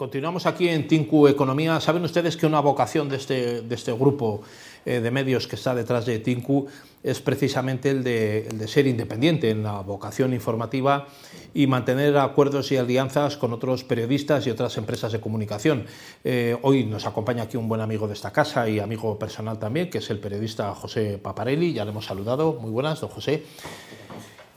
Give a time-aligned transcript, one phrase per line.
[0.00, 1.78] Continuamos aquí en Tinku Economía.
[1.78, 4.40] Saben ustedes que una vocación de este, de este grupo
[4.86, 6.68] eh, de medios que está detrás de Tinku
[7.02, 11.06] es precisamente el de, ser independiente en la vocación informativa
[11.52, 15.84] y mantener acuerdos y alianzas con otros periodistas y otras empresas de comunicación.
[16.24, 19.90] Eh, hoy nos acompaña aquí un buen amigo de esta casa y amigo personal también,
[19.90, 21.74] que es el periodista José Paparelli.
[21.74, 22.54] Ya le hemos saludado.
[22.54, 23.44] Muy buenas, don José.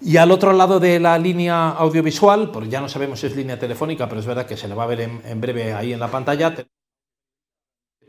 [0.06, 3.58] Y al otro lado de la línea audiovisual, pues ya no sabemos si es línea
[3.58, 6.10] telefónica, pero es verdad que se le va a ver en, breve ahí en la
[6.10, 6.54] pantalla.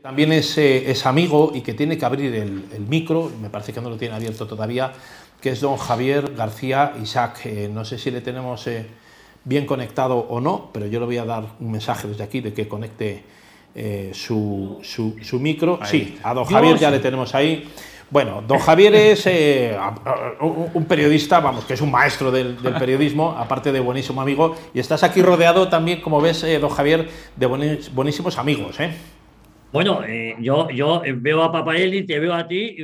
[0.01, 3.79] También es, eh, es amigo y que tiene que abrir el, micro, me parece que
[3.79, 4.91] no lo tiene abierto todavía,
[5.39, 7.45] que es don Javier García Isaac.
[7.45, 8.85] Eh, no sé si le tenemos eh,
[9.45, 12.53] bien conectado o no, pero yo le voy a dar un mensaje desde aquí de
[12.53, 13.23] que conecte
[14.13, 15.79] su, su, micro.
[15.83, 17.69] Sí, a don Javier ya le tenemos ahí.
[18.15, 19.77] Bueno, don Javier es eh,
[20.39, 25.03] un periodista, vamos, que es un maestro del, periodismo, aparte de buenísimo amigo, y estás
[25.03, 27.45] aquí rodeado también, como ves, eh, don Javier, de
[27.93, 28.91] buenísimos amigos, ¿eh?
[29.73, 29.99] Bueno,
[30.39, 32.77] yo, yo veo a Papaelli, te veo a ti,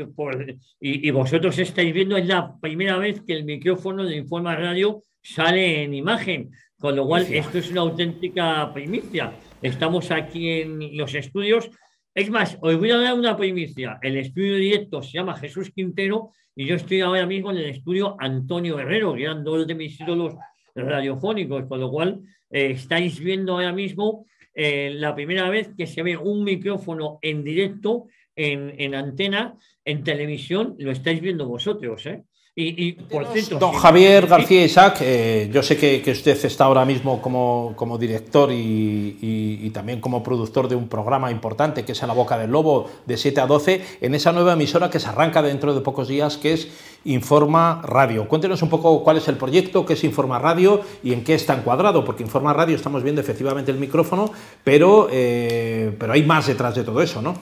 [0.81, 5.01] y, y, vosotros estáis viendo, es la primera vez que el micrófono de Informa Radio
[5.21, 9.31] sale en imagen, con lo cual esto es una auténtica primicia.
[9.61, 11.69] Estamos aquí en los estudios
[12.13, 13.97] es más, os voy a dar una primicia.
[14.01, 18.15] El estudio directo se llama Jesús Quintero y yo estoy ahora mismo en el estudio
[18.19, 20.35] Antonio Guerrero, que eran dos de mis ídolos
[20.75, 26.03] radiofónicos, con lo cual eh, estáis viendo ahora mismo eh, la primera vez que se
[26.03, 32.05] ve un micrófono en directo en, en antena, en televisión, lo estáis viendo vosotros.
[32.05, 32.23] ¿eh?
[32.53, 37.21] Y, por cierto, Don Javier García Isaac, eh, yo sé que, usted está ahora mismo
[37.21, 42.13] como, como director y, también como productor de un programa importante que es En la
[42.13, 45.73] Boca del Lobo de 7 a 12 en esa nueva emisora que se arranca dentro
[45.73, 46.67] de pocos días que es
[47.05, 48.27] Informa Radio.
[48.27, 51.57] Cuéntenos un poco cuál es el proyecto, qué es Informa Radio y en qué está
[51.57, 54.29] encuadrado, porque Informa Radio estamos viendo efectivamente el micrófono,
[54.65, 57.33] pero, eh, pero hay más detrás de todo eso, ¿no?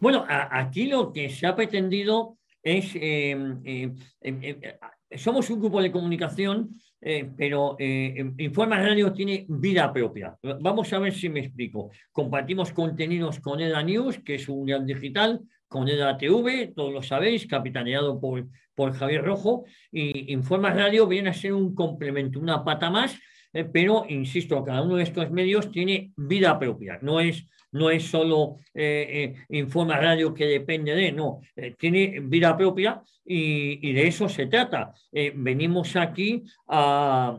[0.00, 2.37] Bueno, aquí lo que se ha pretendido
[2.68, 4.56] em, em, em,
[5.16, 10.36] somos un grupo de comunicación, eh, pero eh, Informa Radio tiene vida propia.
[10.60, 11.90] Vamos a ver si me explico.
[12.12, 17.02] Compartimos contenidos con EDA News, que es un gran digital, con EDA TV, todos lo
[17.02, 22.64] sabéis, capitaneado por, por Javier Rojo, y Informa Radio viene a ser un complemento, una
[22.64, 23.18] pata más,
[23.52, 28.04] eh, pero insisto, cada uno de estos medios tiene vida propia, no es no es
[28.04, 34.06] solo eh, eh, Informa Radio que depende de, no, eh, tiene vida propia y, de
[34.06, 34.94] eso se trata.
[35.34, 37.38] venimos aquí a,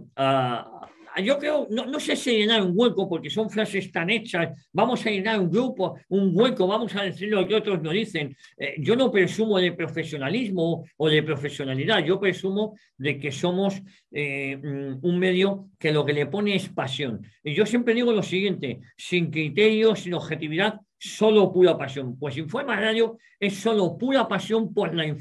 [1.23, 5.09] yo creo, no, sé si llenar un hueco, porque son frases tan hechas, vamos a
[5.09, 8.35] llenar un grupo, un hueco, vamos a decir lo que otros no dicen.
[8.77, 13.81] yo no presumo de profesionalismo o de profesionalidad, yo presumo de que somos
[14.11, 17.21] mm, un medio que lo que le pone es pasión.
[17.43, 22.19] Y yo siempre digo lo siguiente, sin criterio, sin objetividad, solo pura pasión.
[22.19, 25.15] Pues Informa Radio es solo pura pasión por la,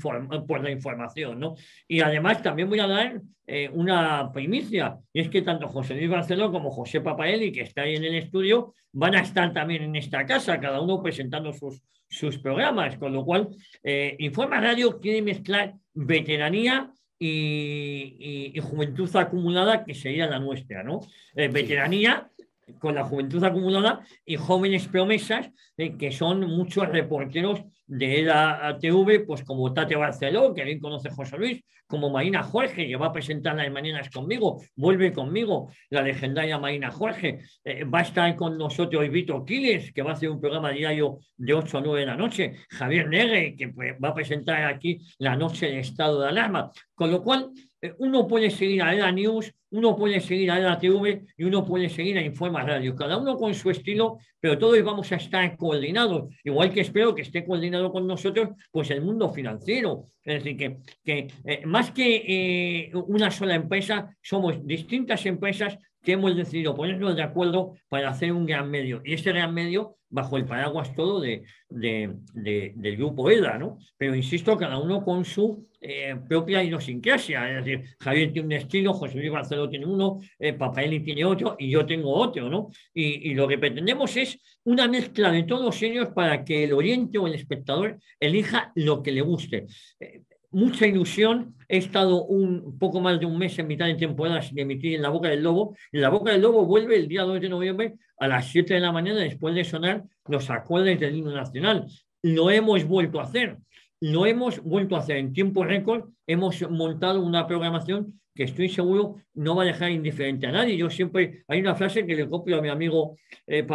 [0.44, 1.55] por la información, ¿no?
[1.87, 6.11] Y además también voy a dar eh, una primicia, y es que tanto José Luis
[6.11, 9.97] Barceló como José Papaelli, que está ahí en el estudio, van a estar también en
[9.97, 13.49] esta casa, cada uno presentando sus, sus programas, con lo cual
[13.83, 21.00] eh, Informa Radio quiere mezclar veteranía y, juventud acumulada, que sería la nuestra, ¿no?
[21.34, 22.31] Eh, veteranía
[22.78, 29.20] con la juventud acumulada y jóvenes promesas, eh, que son muchos reporteros de la TV,
[29.20, 33.12] pues como Tate Barceló, que bien conoce José Luis, como Marina Jorge, que va a
[33.12, 38.58] presentar las mañanas conmigo, vuelve conmigo, la legendaria Marina Jorge, eh, va a estar con
[38.58, 42.06] nosotros Vito Quiles, que va a hacer un programa diario de 8 a 9 de
[42.06, 46.28] la noche, Javier Negre, que pues, va a presentar aquí la noche de estado de
[46.28, 47.50] alarma, con lo cual
[47.99, 51.89] uno puede seguir a EDA News, uno puede seguir a EDA TV y uno puede
[51.89, 56.34] seguir a Informa Radio, cada uno con su estilo, pero todos vamos a estar coordinados,
[56.44, 60.06] igual que espero que esté coordinado con nosotros, pues el mundo financiero.
[60.25, 66.12] Es decir, que, que eh, más que eh, una sola empresa, somos distintas empresas que
[66.12, 69.00] hemos decidido ponernos de acuerdo para hacer un gran medio.
[69.04, 73.78] Y este gran medio bajo el paraguas todo de, del grupo EDA, ¿no?
[73.97, 77.59] Pero insisto, cada uno con su eh, propia idiosincrasia.
[77.59, 81.56] Es decir, Javier tiene un estilo, José Luis Barceló tiene uno, eh, Papaeli tiene otro
[81.59, 82.71] y yo tengo otro, ¿no?
[82.95, 87.27] Y, lo que pretendemos es una mezcla de todos ellos para que el oyente o
[87.27, 89.66] el espectador elija lo que le guste.
[90.00, 91.54] Eh, mucha ilusión.
[91.68, 95.03] He estado un poco más de un mes en mitad de temporada sin emitir en
[95.03, 95.77] La Boca del Lobo.
[95.92, 98.80] En La Boca del Lobo vuelve el día 2 de noviembre a las 7 de
[98.80, 101.86] la mañana después de sonar los acordes del himno nacional.
[102.22, 103.59] Lo hemos vuelto a hacer.
[104.00, 109.16] lo hemos vuelto a hacer en tiempo récord, hemos montado una programación que estoy seguro
[109.34, 110.77] no va a dejar indiferente a nadie.
[110.77, 113.16] Yo siempre, hay una frase que le copio a mi amigo
[113.48, 113.66] eh,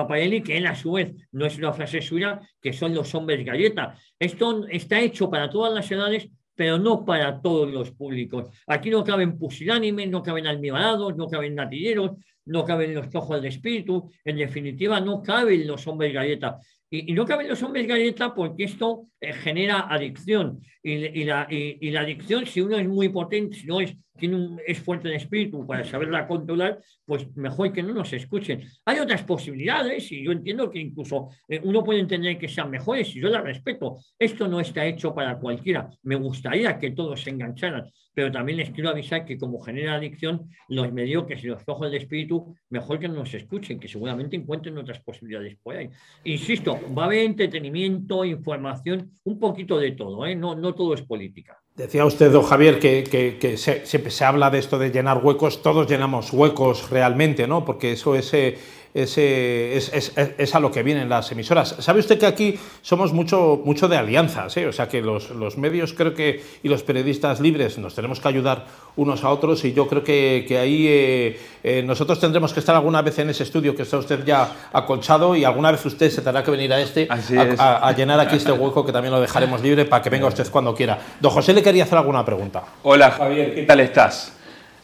[0.42, 3.98] que él a su vez no es una frase suya, que son los hombres galleta.
[4.18, 8.50] Esto está hecho para todas las edades, pero no para todos los públicos.
[8.68, 12.12] Aquí no caben pusilánimes, no caben almibarados, no caben natilleros,
[12.46, 16.60] no caben los ojos del espíritu, en definitiva no caben los hombres galleta.
[16.90, 20.62] Y, no caben los hombres galleta porque esto eh, genera adicción.
[20.84, 24.80] Y, la, y, la, adicción, si uno es muy potente, si no es tiene es
[24.80, 28.64] fuerte en espíritu para saberla controlar, pues mejor que no nos escuchen.
[28.86, 33.16] Hay otras posibilidades y yo entiendo que incluso eh, uno puede entender que sean mejores
[33.16, 33.98] y yo las respeto.
[34.18, 35.90] Esto no está hecho para cualquiera.
[36.04, 40.48] Me gustaría que todos se engancharan, pero también les quiero avisar que como genera adicción,
[40.70, 42.33] los mediocres y los flojos de espíritu,
[42.70, 45.90] mejor que no nos escuchen, que seguramente encuentren otras posibilidades por ahí.
[46.24, 50.36] Insisto, va a haber entretenimiento, información, un poquito de todo, ¿eh?
[50.36, 51.60] no, no todo es política.
[51.76, 56.32] Decía usted, don Javier, que, siempre se habla de esto de llenar huecos, todos llenamos
[56.32, 57.66] huecos realmente, ¿no?
[57.66, 58.58] Porque eso es, eh,
[58.94, 61.76] es, es, a lo que vienen las emisoras.
[61.80, 64.56] ¿Sabe usted que aquí somos mucho, mucho de alianzas?
[64.58, 64.68] ¿eh?
[64.68, 68.28] O sea, que los, los, medios creo que y los periodistas libres nos tenemos que
[68.28, 72.60] ayudar unos a otros y yo creo que, que ahí eh, eh, nosotros tendremos que
[72.60, 76.12] estar alguna vez en ese estudio que está usted ya acolchado y alguna vez usted
[76.12, 79.62] se tendrá que venir a este a, llenar aquí este hueco que también lo dejaremos
[79.62, 81.00] libre para que venga usted cuando quiera.
[81.20, 82.64] Don José le quería hacer alguna pregunta.
[82.84, 84.34] Hola Javier, ¿qué tal estás?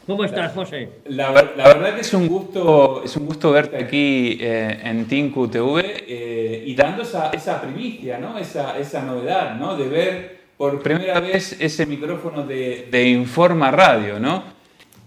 [0.10, 0.90] ¿Cómo estás, José?
[1.06, 6.04] La, verdad que es un gusto, es un gusto verte aquí eh, en Tinku TV
[6.08, 8.36] eh, y dando esa, esa primicia, ¿no?
[8.40, 9.78] esa, esa novedad, ¿no?
[9.78, 14.20] de ver por primera vez ese micrófono de, de Informa Radio.
[14.20, 14.46] ¿no?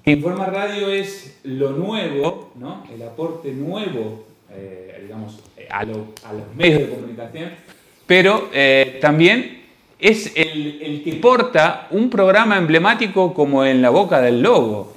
[0.04, 2.84] Informa Radio es lo nuevo, ¿no?
[2.94, 7.50] el aporte nuevo eh, digamos, a, a, los medios de comunicación,
[8.06, 8.50] pero
[9.00, 9.61] también
[10.02, 14.92] es el, que porta un programa emblemático como En la boca del lobo,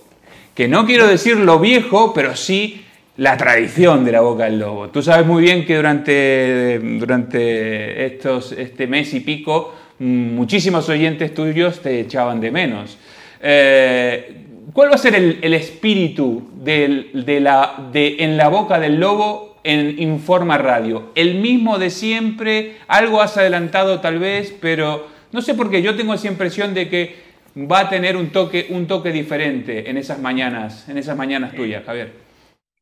[0.55, 2.81] que no quiero decir lo viejo, pero sí
[3.17, 4.89] la tradición de la boca del lobo.
[4.89, 11.81] Tú sabes muy bien que durante, durante estos, este mes y pico muchísimos oyentes tuyos
[11.81, 12.97] te echaban de menos.
[13.41, 14.41] Eh,
[14.73, 19.99] ¿Cuál va a ser el, espíritu de, la, de En la boca del lobo en
[19.99, 21.11] Informa Radio?
[21.15, 22.77] ¿El mismo de siempre?
[22.87, 24.55] ¿Algo has adelantado tal vez?
[24.61, 27.15] Pero no sé por qué yo tengo esa impresión de que
[27.57, 31.83] va a tener un toque, un toque diferente en esas mañanas, en esas mañanas tuyas,
[31.83, 32.13] Javier.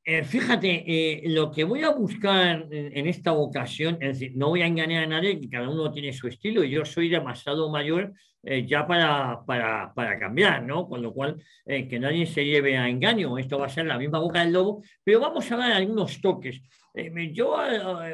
[0.05, 4.61] Eh, fíjate, eh, lo que voy a buscar en, esta ocasión, es decir, no voy
[4.61, 8.65] a engañar a nadie, que cada uno tiene su estilo, yo soy demasiado mayor eh,
[8.67, 10.87] ya para, para, para, cambiar, ¿no?
[10.87, 14.19] Con lo cual, que nadie se lleve a engaño, esto va a ser la misma
[14.19, 16.61] boca del lobo, pero vamos a dar algunos toques.
[17.33, 17.55] Yo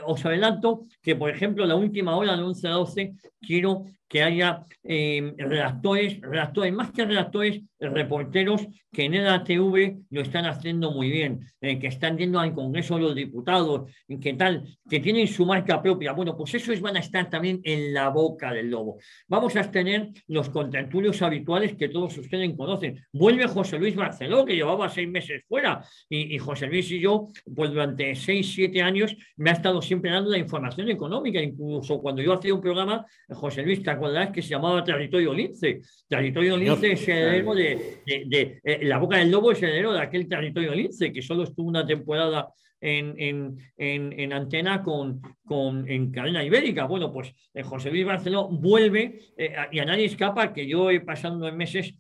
[0.06, 4.66] os adelanto que, por ejemplo, la última hora de 11 a 12 quiero que haya
[4.84, 11.12] eh, redactores, redactores, más que redactores, reporteros que en el ATV lo están haciendo muy
[11.12, 15.82] bien, eh, que están yendo al Congreso los Diputados, que tal, que tienen su marca
[15.82, 16.14] propia.
[16.14, 18.98] Bueno, pues esos van a estar también en la boca del lobo.
[19.28, 23.06] Vamos a tener los contentulios habituales que todos ustedes conocen.
[23.14, 27.70] Vuelve José Luis Barceló, que llevaba seis meses fuera, y José Luis y yo, pues
[27.70, 31.42] durante seis, siete años, me ha estado siempre dando la información económica.
[31.42, 35.82] Incluso cuando yo hacía un programa, José Luis, ¿te acuerdas que se llamaba Territorio Lince?
[36.08, 40.28] Territorio Lince es heredero de, de, eh, La Boca del Lobo, es heredero de aquel
[40.28, 42.48] Territorio Lince, que solo estuvo una temporada
[42.82, 46.86] en, en, en, antena con, con, en cadena ibérica.
[46.86, 51.02] Bueno, pues eh, José Luis Barceló vuelve eh, y a nadie escapa que yo he
[51.02, 51.94] pasado nueve meses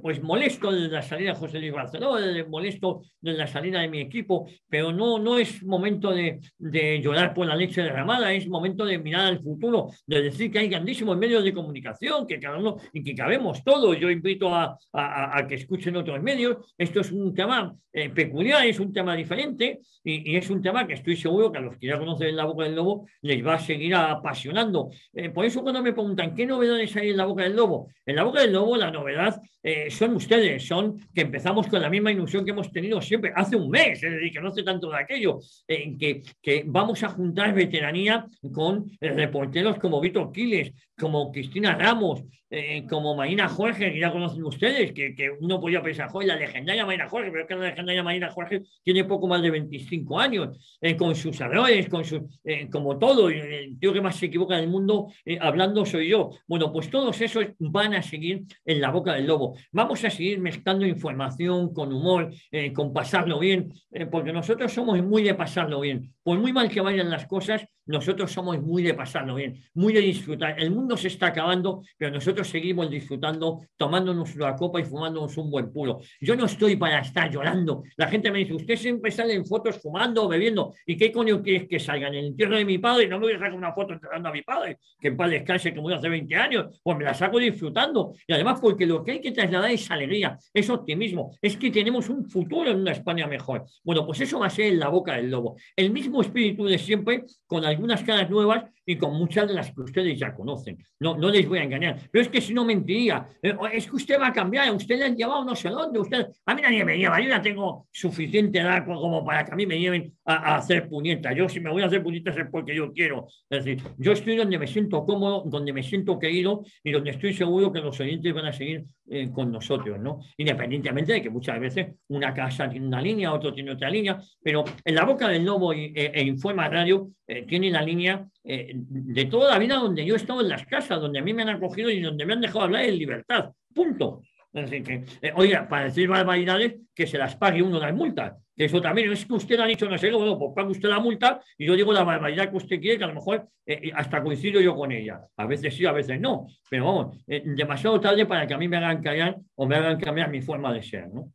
[0.00, 2.16] pues molesto de la salida de José Luis Barceló,
[2.48, 7.34] molesto de la salida de mi equipo, pero no, no es momento de, de, llorar
[7.34, 11.16] por la leche derramada, es momento de mirar al futuro, de decir que hay grandísimos
[11.16, 13.98] medios de comunicación, que cada uno y que cabemos todos.
[13.98, 16.74] Yo invito a, a, a que escuchen otros medios.
[16.78, 20.86] Esto es un tema eh, peculiar, es un tema diferente y, y, es un tema
[20.86, 23.54] que estoy seguro que a los que ya conocen la boca del lobo les va
[23.54, 24.90] a seguir apasionando.
[25.14, 28.16] Eh, por eso cuando me preguntan qué novedades hay en la boca del lobo, en
[28.16, 32.12] la boca del lobo la novedad eh, son ustedes, son que empezamos con la misma
[32.12, 35.40] ilusión que hemos tenido siempre, hace un mes, es que no hace tanto de aquello,
[35.66, 42.22] en que, que, vamos a juntar veteranía con reporteros como Víctor Quiles, como Cristina Ramos,
[42.48, 46.36] eh, como Marina Jorge, que ya conocen ustedes, que, que uno podía pensar, joder, la
[46.36, 50.20] legendaria Marina Jorge, pero es que la legendaria Marina Jorge tiene poco más de 25
[50.20, 52.22] años, eh, con sus errores, con sus,
[52.70, 55.08] como todo, el tío que más se equivoca del mundo
[55.40, 56.30] hablando soy yo.
[56.46, 59.55] Bueno, pues todos esos van a seguir en la boca del lobo.
[59.72, 65.02] Vamos a seguir mezclando información con humor, eh, con pasarlo bien, eh, porque nosotros somos
[65.02, 66.14] muy de pasarlo bien.
[66.22, 70.00] Por muy mal que vayan las cosas, nosotros somos muy de pasarlo bien, muy de
[70.00, 70.58] disfrutar.
[70.58, 75.50] El mundo se está acabando, pero nosotros seguimos disfrutando, tomándonos una copa y fumándonos un
[75.50, 76.00] buen puro.
[76.20, 77.84] Yo no estoy para estar llorando.
[77.96, 80.74] La gente me dice, usted siempre sale en fotos fumando o bebiendo.
[80.84, 82.08] ¿Y qué coño quieres que salga?
[82.08, 84.32] En el entierro de mi padre, no me voy a sacar una foto enterrando a
[84.32, 86.80] mi padre, que en paz descanse, que murió hace 20 años.
[86.82, 88.14] Pues me la saco disfrutando.
[88.26, 92.08] Y además, porque lo que hay que trasladar es alegría, es optimismo, es que tenemos
[92.08, 93.64] un futuro en una España mejor.
[93.84, 95.56] Bueno, pues eso va a ser en la boca del lobo.
[95.74, 99.80] El mismo espíritu de siempre, con algunas caras nuevas y con muchas de las que
[99.80, 100.78] ustedes ya conocen.
[101.00, 101.98] No, no les voy a engañar.
[102.10, 105.04] Pero es que si no mentiría, eh, es que usted va a cambiar, usted le
[105.06, 108.60] han llevado no sé dónde, usted, a mí nadie me lleva, yo ya tengo suficiente
[108.60, 111.34] edad como para que a mí me lleven a, hacer puñetas.
[111.34, 113.26] Yo si me voy a hacer puñetas es porque yo quiero.
[113.50, 117.34] Es decir, yo estoy donde me siento cómodo, donde me siento querido y donde estoy
[117.34, 120.20] seguro que los oyentes van a seguir eh, con nosotros, ¿no?
[120.36, 124.64] Independientemente de que muchas veces una casa tiene una línea, otro tiene otra línea, pero
[124.84, 129.24] en la boca del lobo e, e Informa Radio eh, tiene la línea eh, de
[129.26, 131.50] toda la vida donde yo he estado en las casas, donde a mí me han
[131.50, 133.50] acogido y donde me han dejado hablar en libertad.
[133.74, 134.22] Punto.
[134.56, 138.34] Así que, eh, oiga, para decir barbaridades, que se las pague uno las multas.
[138.56, 140.98] Que eso también es que usted ha dicho, no sé, bueno, pues pague usted la
[140.98, 143.46] multa y yo digo la barbaridad que usted quiere, que a lo mejor
[143.94, 145.20] hasta coincido yo con ella.
[145.36, 146.46] A veces sí, a veces no.
[146.70, 150.30] Pero vamos, demasiado tarde para que a mí me hagan callar o me hagan cambiar
[150.30, 151.30] mi forma de ser, ¿no?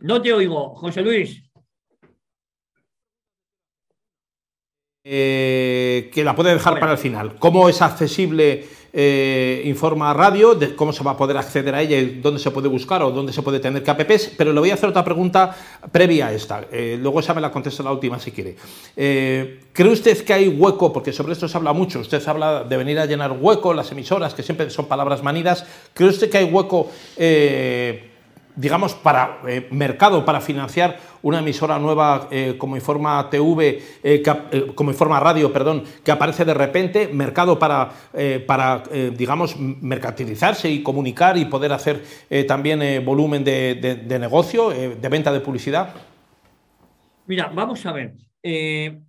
[0.00, 1.42] No te oigo, José Luis.
[5.04, 7.36] Eh, que la puede dejar para el final.
[7.38, 10.54] ¿Cómo es accesible eh, Informa Radio?
[10.54, 11.98] De ¿Cómo se va a poder acceder a ella?
[11.98, 14.32] y ¿Dónde se puede buscar o dónde se puede tener KPPs?
[14.36, 15.54] Pero le voy a hacer otra pregunta
[15.92, 16.66] previa a esta.
[16.70, 18.56] Eh, luego esa me la contesta la última si quiere.
[18.94, 20.92] ¿Cree usted que hay hueco?
[20.92, 22.00] Porque sobre esto se habla mucho.
[22.00, 25.64] Usted habla de venir a llenar hueco, las emisoras, que siempre son palabras manidas.
[25.94, 26.90] ¿Cree usted que hay hueco?
[28.58, 34.22] Digamos, para eh, mercado, para financiar una emisora nueva eh, como Informa TV, eh,
[34.74, 37.90] como Informa Radio, perdón, que aparece de repente, mercado para,
[38.46, 38.82] para
[39.16, 42.02] digamos, mercantilizarse y comunicar y poder hacer
[42.46, 43.74] también volumen de,
[44.06, 45.94] de negocio, de venta de publicidad?
[47.26, 48.14] Mira, vamos a ver.
[48.42, 49.00] Eh,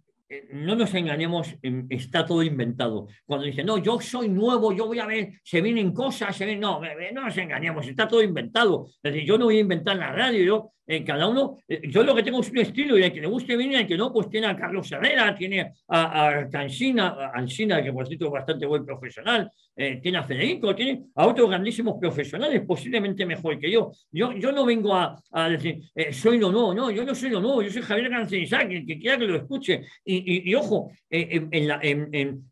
[0.51, 3.07] no nos engañemos, em, está todo inventado.
[3.25, 6.61] Cuando dicen, no, yo soy nuevo, yo voy a ver, se vienen cosas, se vienen...
[6.61, 6.81] no,
[7.13, 8.87] no nos engañemos, está todo inventado.
[9.01, 10.73] Es decir, yo no voy a inventar la radio, yo
[11.05, 13.55] cada uno, eh, yo lo que tengo es un estilo y al que le guste
[13.55, 18.07] bien y que no, pues tiene a Carlos Herrera, tiene a, a Cansina, que por
[18.07, 23.25] cierto es bastante buen profesional, eh, tiene a Federico, tiene a otros grandísimos profesionales, posiblemente
[23.25, 23.91] mejor que yo.
[24.11, 27.39] Yo, yo no vengo a, decir, eh, soy lo nuevo, no, yo no soy lo
[27.39, 29.83] nuevo, yo soy Javier Cancenizac, el que quiera que lo escuche.
[30.03, 32.49] Y, ojo, en, la, en,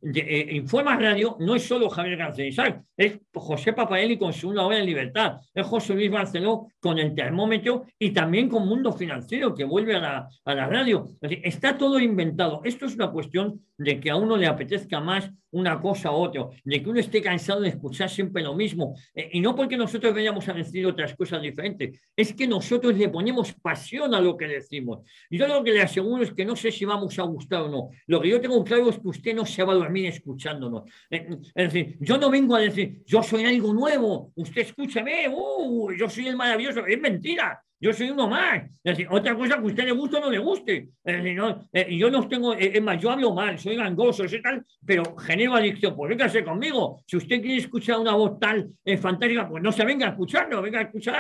[0.52, 4.86] Informa Radio no es solo Javier Cancenizac, es José Papaelli con su una hora en
[4.86, 9.64] libertad, es José Luis Barceló con el termómetro y también también con mundo financiero que
[9.64, 11.06] vuelve a la, a la radio.
[11.22, 12.60] Está todo inventado.
[12.66, 16.48] Esto es una cuestión de que a uno le apetezca más una cosa u otra,
[16.66, 18.96] de que uno esté cansado de escuchar siempre lo mismo.
[19.16, 23.08] Eh, y no porque nosotros vayamos a decir otras cosas diferentes, es que nosotros le
[23.08, 25.08] ponemos pasión a lo que decimos.
[25.30, 27.90] Yo lo que le aseguro es que no sé si vamos a gustar o no.
[28.08, 30.84] Lo que yo tengo claro es que usted no se va a dormir escuchándonos.
[31.10, 35.92] Eh, es decir, yo no vengo a decir, yo soy algo nuevo, usted escúchame, uh,
[35.94, 36.86] yo soy el maravilloso.
[36.86, 37.64] Es mentira.
[37.80, 38.64] Yo soy uno más.
[39.10, 40.90] Otra cosa que a usted le guste o no le guste.
[41.06, 45.56] Eh, yo no tengo, es más, yo hablo mal, soy gangoso, soy tal, pero genero
[45.56, 45.96] adicción.
[45.96, 47.04] Pues véngase conmigo.
[47.06, 50.62] Si usted quiere escuchar una voz tal eh, fantástica, pues no se venga a escucharlo,
[50.62, 51.16] venga a escuchar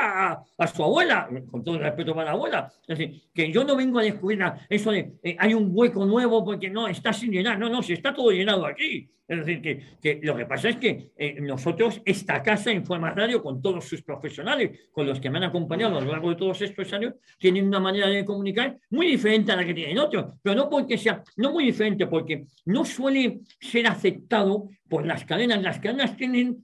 [0.58, 2.72] a, su abuela, con todo el respeto para la abuela.
[2.88, 6.44] Es decir, que yo no vengo a descubrir eso de eh, hay un hueco nuevo
[6.44, 7.60] porque no, está sin llenar.
[7.60, 9.10] No, no, si está todo llenado aquí.
[9.28, 9.62] Es decir,
[10.02, 14.02] que, lo que pasa es que eh, nosotros, esta casa Informa Radio, con todos sus
[14.02, 17.68] profesionales, con los que me han acompañado a lo largo de todos estos años, tienen
[17.68, 21.22] una manera de comunicar muy diferente a la que tienen otros, pero no porque sea,
[21.36, 25.62] no muy diferente, porque no suele ser aceptado por las cadenas.
[25.62, 26.64] Las cadenas tienen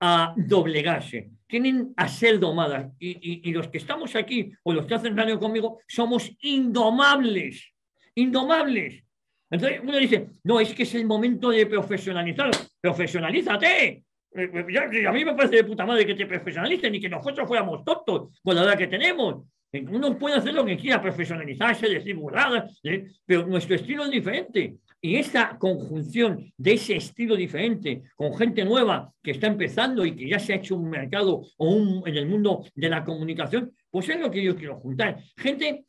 [0.00, 2.92] a doblegarse, tienen a ser domadas.
[2.98, 7.72] Y, y los que estamos aquí, o los que hacen radio conmigo, somos indomables,
[8.16, 9.04] indomables.
[9.48, 12.50] Entonces uno dice, no, es que es el momento de profesionalizar.
[12.80, 14.05] Profesionalízate.
[14.36, 14.50] Eh,
[14.92, 17.84] eh, a mí me parece de puta madre que te profesionalicen y que nosotros fuéramos
[17.84, 19.44] tontos con la edad que tenemos.
[19.72, 22.80] Eh, uno puede hacer lo que quiera, profesionalizarse, decir burradas,
[23.24, 24.76] pero nuestro estilo es diferente.
[25.00, 30.28] Y esta conjunción de ese estilo diferente con gente nueva que está empezando y que
[30.28, 34.08] ya se ha hecho un mercado o un, en el mundo de la comunicación, pues
[34.08, 35.18] es lo que yo quiero juntar.
[35.36, 35.84] Gente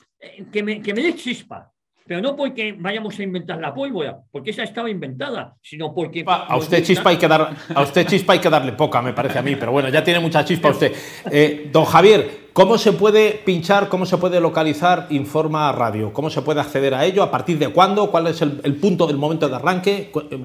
[0.52, 1.72] que me, que me dé chispa,
[2.08, 6.24] pero no porque vayamos a inventar la pólvora, porque esa estaba inventada, sino porque...
[6.26, 9.40] A usted, chispa hay que dar, a usted chispa hay que darle poca, me parece
[9.40, 10.94] a mí, pero bueno, ya tiene mucha chispa usted.
[11.30, 16.14] Eh, don Javier, ¿cómo se puede pinchar, cómo se puede localizar Informa Radio?
[16.14, 17.24] ¿Cómo se puede acceder a ello?
[17.24, 18.10] ¿A partir de cuándo?
[18.10, 20.12] ¿Cuál es el, el punto del momento de arranque?
[20.32, 20.40] Eh,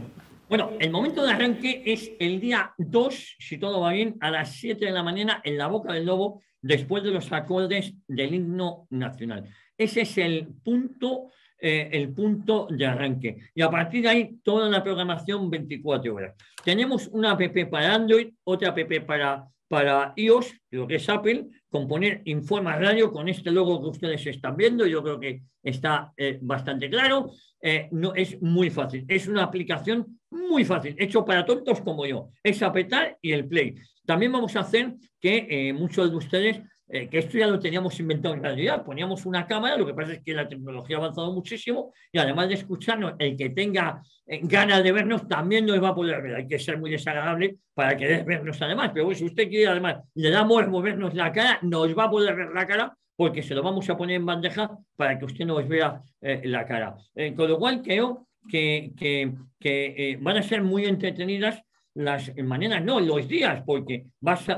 [0.48, 4.56] bueno, el momento de arranque es el día 2, si todo va bien, a las
[4.56, 8.86] 7 de la mañana en la Boca del Lobo, después de los acordes del himno
[8.90, 9.48] nacional.
[9.78, 11.30] Ese es el punto,
[11.64, 13.36] eh, el punto de arranque.
[13.54, 16.34] Y a partir de ahí, toda la programación 24 horas.
[16.64, 21.86] Tenemos una app para Android, otra app para, para iOS, lo que es Apple, con
[21.86, 24.86] poner Informa Radio con este logo que ustedes están viendo.
[24.86, 27.30] Yo creo que está eh, bastante claro.
[27.60, 29.04] Eh, no, es muy fácil.
[29.06, 32.30] Es una aplicación muy fácil, hecho para tontos como yo.
[32.42, 33.76] Es apretar y el play.
[34.04, 36.60] También vamos a hacer que eh, muchos de ustedes,
[36.92, 40.12] eh, que esto ya lo teníamos inventado en realidad, poníamos una cámara, lo que pasa
[40.12, 44.82] es que la tecnología ha avanzado muchísimo y además de escucharnos, el que tenga ganas
[44.84, 46.36] de vernos también nos va a poder ver.
[46.36, 50.30] Hay que ser muy desagradable para querer vernos además, pero si usted quiere además, le
[50.30, 53.62] da morbo vernos la cara, nos va a poder ver la cara porque se lo
[53.62, 56.96] vamos a poner en bandeja para que usted nos vea eh, la cara.
[57.14, 61.62] Eh, con lo cual creo que, que, que eh, van a ser muy entretenidas
[61.94, 64.06] las mañanas, no, los días, porque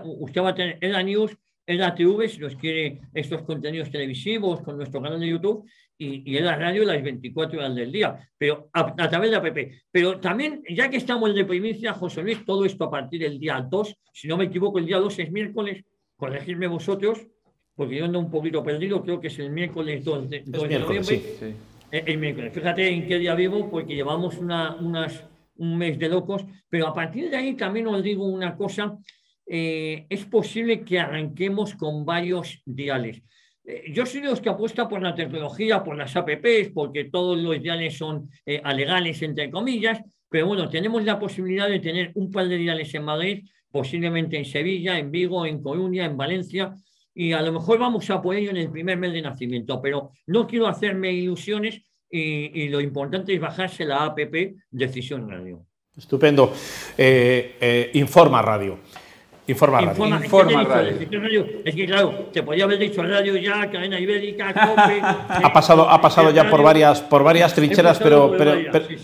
[0.05, 3.91] usted va a tener en la news, en la TV, si nos quiere estos contenidos
[3.91, 5.67] televisivos con nuestro canal de YouTube,
[5.97, 9.59] y, y en la radio las 24 horas del día, pero a, través de APP.
[9.91, 13.65] Pero también, ya que estamos de primicia, José Luis, todo esto a partir del día
[13.69, 15.85] 2, si no me equivoco, el día 2 es miércoles,
[16.17, 17.27] corregirme vosotros,
[17.75, 21.03] porque yo ando un poquito perdido, creo que es el miércoles 2 de, noviembre.
[21.03, 21.23] Sí,
[21.91, 22.53] eh, El, miércoles.
[22.53, 25.25] Fíjate en qué día vivo, porque llevamos una, unas,
[25.57, 28.99] un mes de locos, pero a partir de ahí también os digo una cosa,
[29.47, 33.23] eh, es posible que arranquemos con varios diales.
[33.65, 37.39] Eh, yo soy de los que apuesta por la tecnología, por las APPs, porque todos
[37.39, 38.29] los diales son
[38.63, 43.05] alegales, entre comillas, pero bueno, tenemos la posibilidad de tener un par de diales en
[43.05, 46.75] Madrid, posiblemente en Sevilla, en Vigo, en Coruña, en Valencia,
[47.15, 50.11] y a lo mejor vamos a por ello en el primer mes de nacimiento, pero
[50.27, 54.19] no quiero hacerme ilusiones y, lo importante es bajarse la app
[54.71, 55.67] Decisión Radio.
[55.97, 56.53] Estupendo.
[56.97, 58.79] Eh, eh, informa Radio.
[59.47, 59.91] Informa Radio.
[59.91, 61.47] Informa, Informa es que radio.
[61.65, 65.03] Es que claro, te podía haber dicho radio ya, cadena ibérica, cope.
[65.29, 68.55] ha pasado, ha pasado ya por varias, por varias trincheras, pero, pero,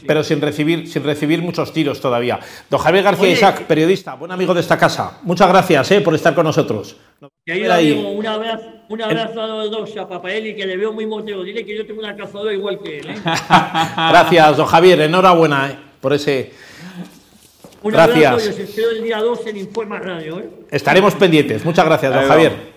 [0.07, 2.40] pero, sin recibir, sin recibir muchos tiros todavía.
[2.70, 5.18] Don Javier García Isaac, periodista, buen amigo de esta casa.
[5.24, 6.96] Muchas gracias eh, por estar con nosotros.
[7.46, 7.92] ahí.
[7.92, 11.42] un abrazo, un abrazo a los dos, a Papaeli, que le veo muy motivo.
[11.44, 13.11] Dile que yo tengo una cazadora igual que él.
[13.11, 13.14] ¿eh?
[13.24, 15.03] gracias, don Javier.
[15.03, 16.69] Enhorabuena eh, por ese
[17.82, 18.26] un gracias.
[18.32, 20.38] abrazo y os espero el día 2 en Informa Radio.
[20.40, 20.48] ¿eh?
[20.70, 21.64] Estaremos pendientes.
[21.64, 22.70] Muchas gracias, don Javier.